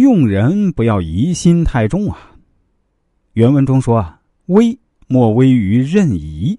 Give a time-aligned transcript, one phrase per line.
[0.00, 2.18] 用人不要疑心太重啊。
[3.34, 6.58] 原文中说啊，危莫危于任疑，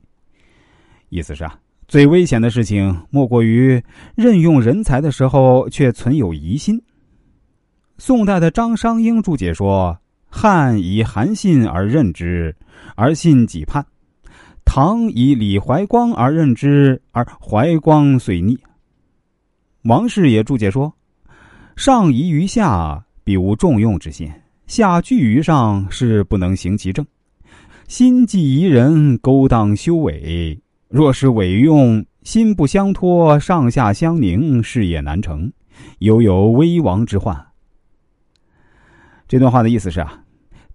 [1.09, 3.81] 意思是啊，最危险的事情莫过于
[4.15, 6.81] 任用人才的时候却存有疑心。
[7.97, 9.99] 宋代的张商英注解说
[10.31, 12.55] ：“汉以韩信而任之，
[12.95, 13.83] 而信己叛；
[14.63, 18.57] 唐以李怀光而任之，而怀光遂逆。”
[19.83, 20.93] 王氏也注解说
[21.75, 24.27] ：“上疑于下，必无重用之心；
[24.65, 27.05] 下惧于上，是不能行其政。
[27.87, 30.59] 心计疑人，勾当修伪。
[30.87, 35.53] 若是伪用，心不相托，上下相宁，事业难成，
[35.99, 37.39] 犹有危亡之患。”
[39.29, 40.23] 这段话的意思是啊，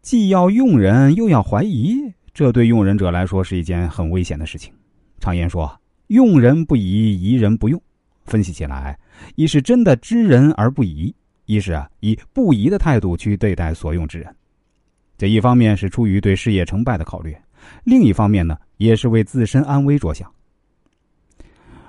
[0.01, 1.97] 既要用人，又要怀疑，
[2.33, 4.73] 这对用人者来说是一件很危险的事情。
[5.19, 7.83] 常言说，用人不疑，疑人不用。
[8.27, 8.97] 分析起来，
[9.35, 11.13] 一是真的知人而不疑，
[11.47, 14.35] 一是啊以不疑的态度去对待所用之人。
[15.17, 17.37] 这一方面是出于对事业成败的考虑，
[17.85, 20.31] 另一方面呢，也是为自身安危着想。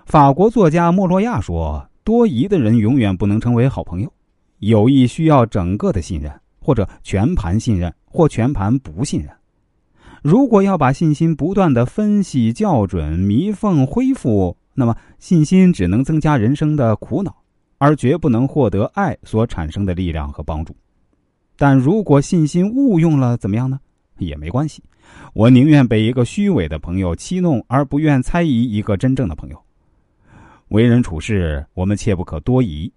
[0.05, 4.13] 法国作家莫洛亚说：“多疑的人永远不能成为好朋友，
[4.59, 6.31] 友谊需要整个的信任。”
[6.65, 9.29] 或者全盘信任，或全盘不信任。
[10.23, 17.37] 如果要把信心不断的分析、校准、弥缝、恢复，那么信心只能增加人生的苦恼，
[17.77, 20.75] 而绝不能获得爱所产生的力量和帮助。
[21.57, 23.79] 但如果信心误用了，怎么样呢？
[24.17, 24.83] 也没关系。
[25.33, 29.61] 我宁愿被一个虚伪的朋友欺弄，而不愿猜疑一个真正的朋友。
[30.69, 32.91] 为人处事，我们切不可多疑。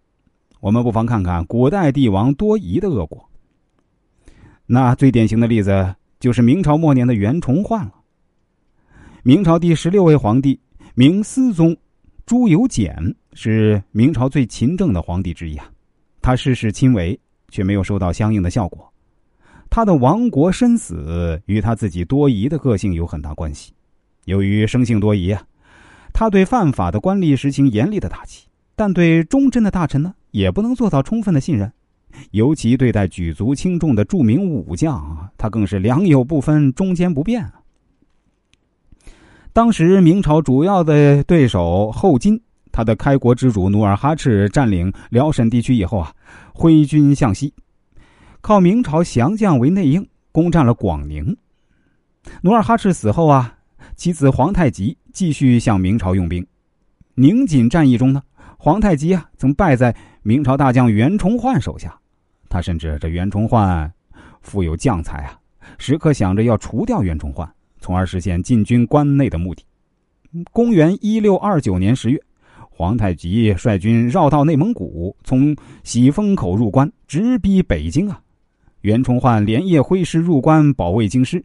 [0.61, 3.29] 我们不妨看看古代帝王多疑的恶果。
[4.67, 7.95] 那最典型的例子就是明朝末年的袁崇焕了。
[9.23, 10.59] 明朝第十六位皇帝
[10.95, 11.77] 明思宗
[12.29, 12.95] 朱由检
[13.33, 15.65] 是明朝最勤政的皇帝之一啊，
[16.21, 18.93] 他事事亲为，却没有收到相应的效果。
[19.71, 23.73] 他的亡国身死与他自己多疑的个性有很大关系。
[24.27, 25.43] 由于生性多疑啊，
[26.13, 28.47] 他对犯法的官吏实行严厉的打击，
[28.77, 31.73] 但对忠贞的大臣呢，也不能做到充分的信任。
[32.33, 37.51] 尤其对待举足轻重的著名武将啊，他更是良莠不分、忠奸不变。
[39.53, 46.13] 当时明朝主要的对手后金，他的开国之主努尔哈赤占领辽沈地区以后啊，
[46.55, 47.53] 挥军向西，
[48.41, 51.37] 靠明朝降将为内应，攻占了广宁。
[52.43, 53.55] 努尔哈赤死后啊，
[53.97, 56.47] 其子皇太极继续向明朝用兵。
[57.15, 58.23] 宁锦战役中呢，
[58.59, 61.99] 皇太极啊曾败在明朝大将袁崇焕手下。
[62.49, 63.93] 他甚至这袁崇焕
[64.41, 65.37] 富有将才啊，
[65.79, 69.65] 时刻想着要除掉袁崇焕，从而实现进军关内的目的。
[70.53, 72.21] 公元一六二九年十月，
[72.71, 78.21] 皇太极率军绕道内蒙古，从喜峰口入关，直逼北京啊！
[78.83, 81.45] 袁崇焕连夜挥师入关保卫京师，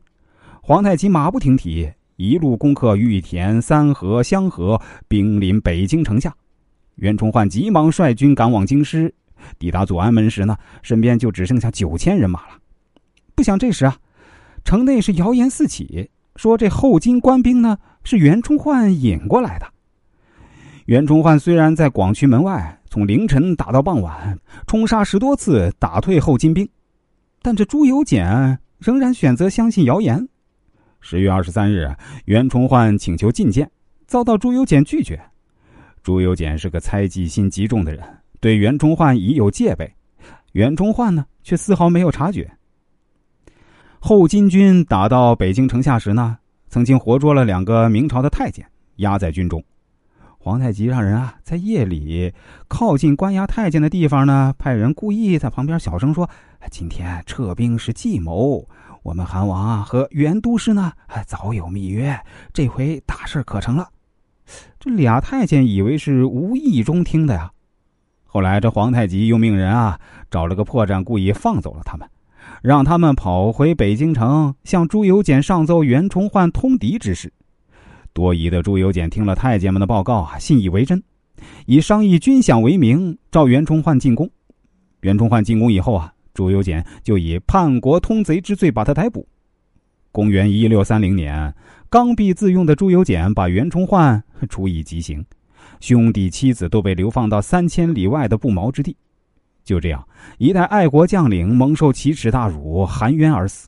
[0.61, 6.35] 皇太极马不停蹄，一路攻克玉田、三河、香河，兵临北京城下。
[6.95, 9.13] 袁崇焕急忙率军赶往京师。
[9.57, 12.59] 抵达左安门时呢，身边就只剩下九千人马了。
[13.33, 13.97] 不想这时啊，
[14.63, 19.67] 城内是谣言四起，说这后金官兵呢是袁崇焕引过来的。
[20.85, 26.67] 袁崇焕虽然在广渠门外从凌晨打到傍晚，冲杀十多次，打退后金兵，
[27.41, 30.27] 但这朱由检仍然选择相信谣言。
[30.99, 31.89] 十月二十三日，
[32.25, 33.69] 袁崇焕请求觐见，
[34.07, 35.19] 遭到朱由检拒绝。
[36.01, 38.03] 朱由检是个猜忌心极重的人。
[38.41, 39.89] 对袁崇焕已有戒备，
[40.51, 42.51] 袁崇焕呢却丝毫没有察觉。
[44.05, 46.37] 后金军打到北京城下时呢，
[46.67, 48.65] 曾经活捉了两个明朝的太监，
[48.97, 49.63] 压在军中。
[50.37, 52.33] 皇太极让人啊，在夜里
[52.67, 56.29] 靠近关押太监的地方呢，派人故意在旁边小声说
[56.69, 58.67] ：“今天撤兵是计谋，
[59.03, 60.91] 我们韩王啊和袁都师呢，
[61.25, 62.19] 早有密约，
[62.51, 63.87] 这回大事可成了。”
[64.81, 67.49] 这俩太监以为是无意中听的呀。
[68.25, 69.97] 后来，这皇太极又命人啊
[70.29, 72.05] 找了个破绽，故意放走了他们，
[72.61, 77.31] 让他们跑回北京城，向朱由检上奏袁崇焕通敌之事。
[78.13, 81.01] 多疑的朱由检听了太监们的报告啊，信以为真，
[81.65, 84.29] 以商议军饷为名，召袁崇焕进宫。
[85.01, 89.27] 袁崇焕进宫以后啊，朱由检就以叛国通贼之罪把他逮捕。
[90.11, 91.53] 公元一六三零年，
[91.89, 95.25] 刚愎自用的朱由检把袁崇焕处以极刑。
[95.79, 98.95] 兄弟妻子都被流放到三千里外的不毛之地，
[99.63, 100.05] 就这样，
[100.37, 103.67] 一代爱国将领蒙受奇耻大辱，含冤而死。